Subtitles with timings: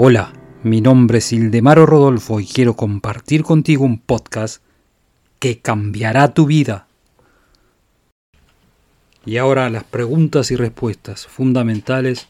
[0.00, 0.32] Hola,
[0.62, 4.62] mi nombre es Ildemaro Rodolfo y quiero compartir contigo un podcast
[5.40, 6.86] que cambiará tu vida.
[9.26, 12.28] Y ahora las preguntas y respuestas fundamentales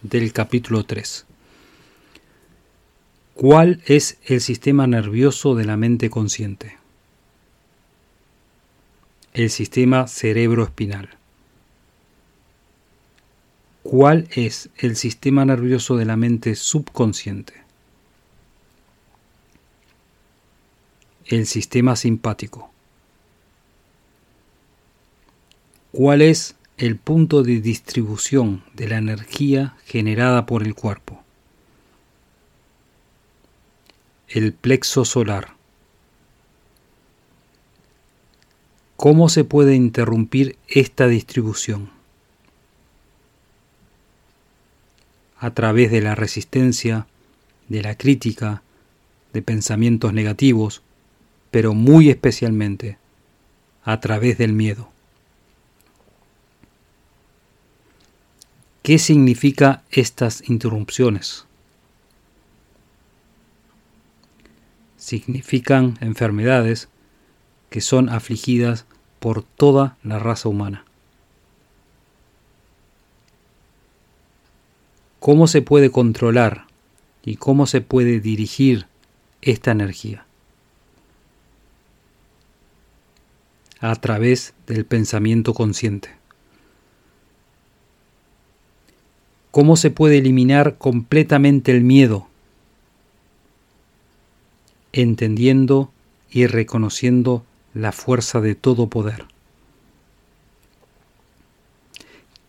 [0.00, 1.26] del capítulo 3.
[3.34, 6.76] ¿Cuál es el sistema nervioso de la mente consciente?
[9.32, 11.18] El sistema cerebroespinal.
[13.90, 17.54] ¿Cuál es el sistema nervioso de la mente subconsciente?
[21.24, 22.70] El sistema simpático.
[25.90, 31.24] ¿Cuál es el punto de distribución de la energía generada por el cuerpo?
[34.28, 35.54] El plexo solar.
[38.96, 41.97] ¿Cómo se puede interrumpir esta distribución?
[45.38, 47.06] A través de la resistencia,
[47.68, 48.62] de la crítica,
[49.32, 50.82] de pensamientos negativos,
[51.50, 52.98] pero muy especialmente
[53.84, 54.90] a través del miedo.
[58.82, 61.44] ¿Qué significa estas interrupciones?
[64.96, 66.88] Significan enfermedades
[67.70, 68.86] que son afligidas
[69.20, 70.87] por toda la raza humana.
[75.28, 76.64] Cómo se puede controlar
[77.22, 78.86] y cómo se puede dirigir
[79.42, 80.24] esta energía.
[83.78, 86.08] A través del pensamiento consciente.
[89.50, 92.26] ¿Cómo se puede eliminar completamente el miedo?
[94.94, 95.92] Entendiendo
[96.30, 97.44] y reconociendo
[97.74, 99.26] la fuerza de todo poder.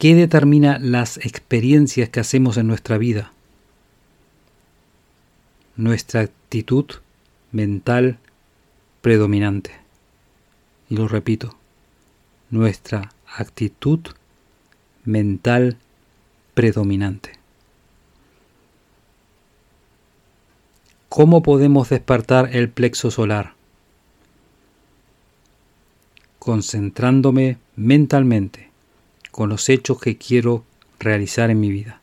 [0.00, 3.34] ¿Qué determina las experiencias que hacemos en nuestra vida?
[5.76, 6.86] Nuestra actitud
[7.52, 8.16] mental
[9.02, 9.72] predominante.
[10.88, 11.54] Y lo repito,
[12.48, 14.00] nuestra actitud
[15.04, 15.76] mental
[16.54, 17.32] predominante.
[21.10, 23.52] ¿Cómo podemos despertar el plexo solar?
[26.38, 28.69] Concentrándome mentalmente
[29.30, 30.64] con los hechos que quiero
[30.98, 32.00] realizar en mi vida.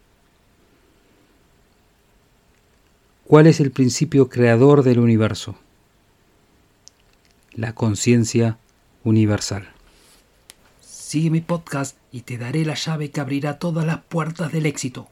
[3.25, 5.55] ¿Cuál es el principio creador del universo?
[7.51, 8.57] La conciencia
[9.03, 9.69] universal.
[10.79, 15.09] Sigue mi podcast y te daré la llave que abrirá todas las puertas del éxito.